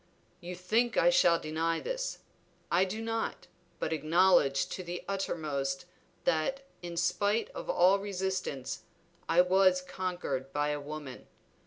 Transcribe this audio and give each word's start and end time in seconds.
"You 0.39 0.55
think 0.55 0.97
I 0.97 1.11
shall 1.11 1.37
deny 1.39 1.79
this. 1.79 2.23
I 2.71 2.85
do 2.85 3.03
not, 3.03 3.45
but 3.77 3.93
acknowledge 3.93 4.67
to 4.69 4.81
the 4.81 5.03
uttermost 5.07 5.85
that, 6.23 6.63
in 6.81 6.97
spite 6.97 7.51
of 7.51 7.69
all 7.69 7.99
resistance, 7.99 8.81
I 9.29 9.41
was 9.41 9.79
conquered 9.79 10.51
by 10.51 10.69
a 10.69 10.81
woman. 10.81 11.27